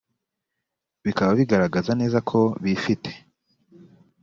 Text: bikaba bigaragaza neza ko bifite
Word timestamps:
bikaba 1.05 1.31
bigaragaza 1.39 1.91
neza 2.01 2.17
ko 2.29 2.39
bifite 2.63 3.09